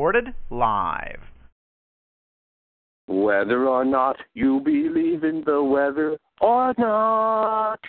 [0.00, 1.20] Recorded live.
[3.06, 7.80] Whether or not you believe in the weather or not,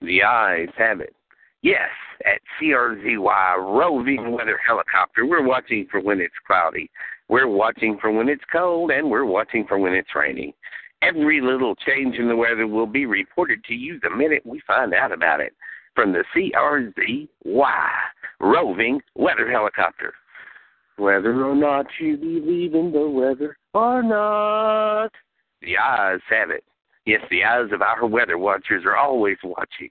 [0.00, 1.16] the eyes have it.
[1.62, 1.88] Yes,
[2.24, 6.88] at CRZY Roving Weather Helicopter, we're watching for when it's cloudy,
[7.28, 10.52] we're watching for when it's cold, and we're watching for when it's raining.
[11.02, 14.94] Every little change in the weather will be reported to you the minute we find
[14.94, 15.54] out about it
[15.96, 17.26] from the CRZY
[18.38, 20.14] Roving Weather Helicopter.
[20.98, 25.10] Whether or not you believe in the weather or not,
[25.62, 26.64] the eyes have it.
[27.06, 29.90] Yes, the eyes of our weather watchers are always watching.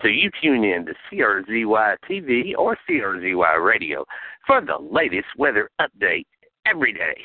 [0.00, 4.06] So you tune in to CRZY TV or CRZY Radio
[4.46, 6.24] for the latest weather update
[6.66, 7.18] every day.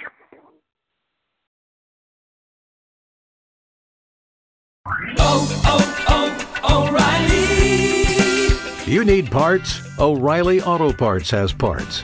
[5.18, 8.92] Oh, oh, oh, O'Reilly.
[8.92, 9.80] You need parts?
[9.98, 12.04] O'Reilly Auto Parts has parts.